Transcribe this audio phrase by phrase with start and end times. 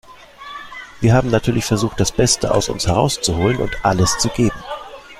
[0.99, 4.57] Wir haben natürlich versucht, das Beste aus uns herauszuholen und alles zu geben.